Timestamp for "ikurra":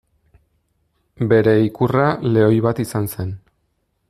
1.67-2.09